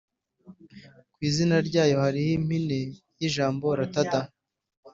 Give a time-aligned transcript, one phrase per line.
[1.13, 2.79] ku izina ryayo hari impine
[3.19, 4.11] y ijambo Ltd